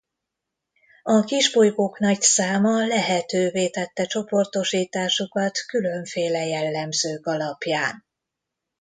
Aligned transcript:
A 1.03 1.21
kisbolygók 1.23 1.99
nagy 1.99 2.21
száma 2.21 2.85
lehetővé 2.85 3.69
tette 3.69 4.05
csoportosításukat 4.05 5.57
különféle 5.67 6.45
jellemzők 6.45 7.25
alapján. 7.25 8.05